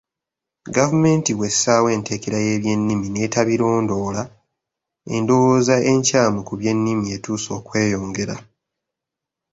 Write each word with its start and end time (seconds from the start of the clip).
"Gavumenti 0.75 1.31
bw'essaawo 1.37 1.87
enteekera 1.95 2.37
y'ebyennimi 2.45 3.07
n'etabirondoola, 3.09 4.23
endowooza 5.15 5.75
enkyamu 5.91 6.39
ku 6.47 6.53
by'ennimi 6.59 7.05
etuuse 7.15 7.49
okweyongera." 7.59 8.35